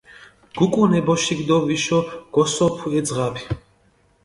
[0.57, 1.99] გუკუნ ე ბოშიქ დო ვიშო
[2.33, 3.43] გოსოფუ ე ძაფი.